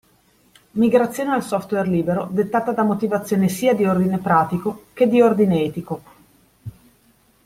Migrazione 0.71 1.29
al 1.31 1.43
software 1.43 1.87
libero 1.87 2.27
dettata 2.31 2.71
da 2.71 2.81
motivazioni 2.81 3.49
sia 3.49 3.75
di 3.75 3.85
ordine 3.85 4.17
pratico 4.17 4.85
che 4.93 5.05
di 5.07 5.21
ordine 5.21 5.61
etico. 5.61 6.01